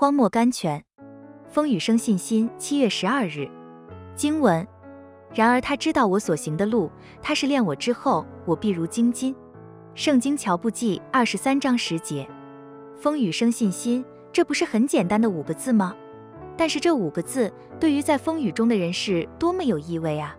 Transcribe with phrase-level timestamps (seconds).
[0.00, 0.84] 荒漠甘泉。
[1.48, 2.48] 风雨生信心。
[2.56, 3.50] 七月十二日，
[4.14, 4.64] 经文。
[5.34, 6.88] 然而他知道我所行的路，
[7.20, 9.34] 他是练我之后，我必如精金。
[9.96, 12.24] 圣经乔布记二十三章十节。
[12.96, 15.96] 风雨生信心，这不是很简单的五个字吗？
[16.56, 20.38] 但是这五个字对于在风雨中的人是多么有意味啊！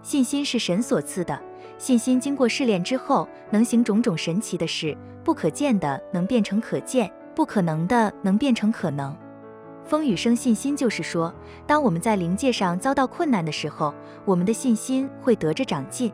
[0.00, 1.38] 信心是神所赐的，
[1.76, 9.14] 信心经过试炼之后，能行种种神奇的事，不可见的能变成可见，不可能的能变成可能。
[9.84, 11.32] 风雨生信心，就是说，
[11.66, 13.94] 当我们在灵界上遭到困难的时候，
[14.24, 16.10] 我们的信心会得着长进。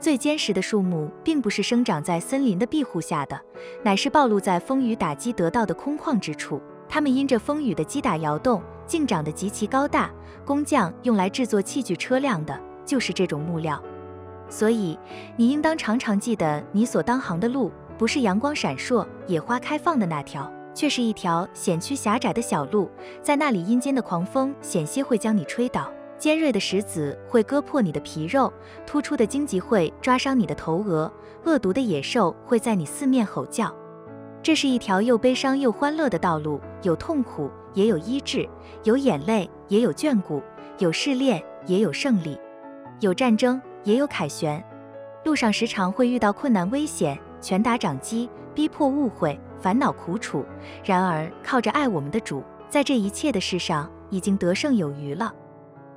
[0.00, 3.40] 最坚实的树木，并不是生长在森林的庇护下的，
[3.84, 6.60] 乃是暴露在风雨打击得到的空旷之处。
[6.88, 10.10] 它们因着风雨的击打摇动，竟长得极其高大。
[10.44, 13.80] 工匠用来制作器具车辆的，就是这种木料。
[14.48, 14.98] 所以，
[15.36, 22.88] 你应当常常记得，你所当行的路，不是阳光闪烁、野花开放的那条，却是一条险曲狭窄的小路。
[23.20, 25.92] 在那里，阴间的狂风险些会将你吹倒。
[26.16, 28.52] 尖锐的石子会割破你的皮肉，
[28.86, 31.12] 突出的荆棘会抓伤你的头额，
[31.44, 33.74] 恶毒的野兽会在你四面吼叫。
[34.42, 38.48] 这是一条又悲伤又欢乐的道路，有痛苦，也有医治；
[38.84, 40.40] 有眼泪，也有眷顾；
[40.78, 42.36] 有试炼，也有胜利；
[43.00, 44.64] 有战争，也有凯旋。
[45.24, 50.44] 路上时常会遇到困难、危险、拳打掌击、逼迫、误会、烦恼、苦楚。
[50.84, 55.32] 然而，靠着爱我们的主，在这一切的事上已经得胜有余了。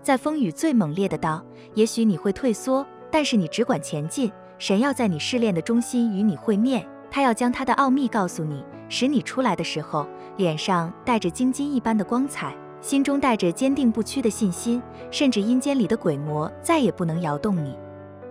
[0.02, 4.32] 在风雨最猛烈的刀，也许你会退缩，但是你只管前进。
[4.58, 10.06] 神要在你试炼的中心与你会面，他要将他的奥秘告诉你，使你出来的时候
[10.38, 17.76] 脸上带着金金一般的光彩，心中带着坚定不屈的信心，甚至阴间里的鬼魔再也不能摇动你。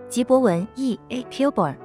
[0.07, 0.97] 吉伯文 E.
[1.09, 1.23] A.
[1.29, 1.75] Kilborn。